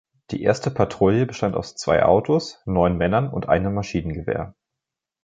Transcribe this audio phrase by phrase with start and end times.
[0.31, 4.55] Die erste Patrouille bestand aus zwei Autos, neun Männern und einem Maschinengewehr.